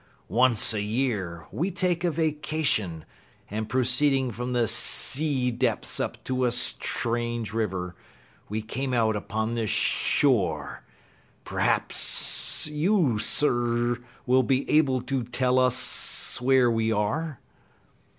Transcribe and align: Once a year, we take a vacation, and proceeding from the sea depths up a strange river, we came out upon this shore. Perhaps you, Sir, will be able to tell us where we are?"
Once 0.29 0.73
a 0.73 0.81
year, 0.81 1.45
we 1.51 1.69
take 1.69 2.03
a 2.03 2.09
vacation, 2.09 3.05
and 3.51 3.69
proceeding 3.69 4.31
from 4.31 4.51
the 4.53 4.67
sea 4.67 5.51
depths 5.51 5.99
up 5.99 6.27
a 6.27 6.51
strange 6.51 7.53
river, 7.53 7.93
we 8.49 8.63
came 8.63 8.95
out 8.95 9.15
upon 9.15 9.53
this 9.53 9.69
shore. 9.69 10.81
Perhaps 11.45 12.65
you, 12.65 13.19
Sir, 13.19 13.99
will 14.25 14.41
be 14.41 14.67
able 14.71 15.03
to 15.03 15.23
tell 15.23 15.59
us 15.59 16.41
where 16.41 16.71
we 16.71 16.91
are?" 16.91 17.39